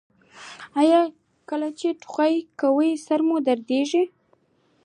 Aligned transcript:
ایا 0.81 1.01
کله 1.49 1.69
چې 1.79 1.87
ټوخی 2.01 2.35
کوئ 2.59 2.91
سر 3.05 3.19
مو 3.27 3.37
دردیږي؟ 3.45 4.03